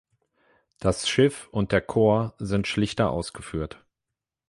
[0.79, 3.85] Das Schiff und der Chor sind schlichter ausgeführt.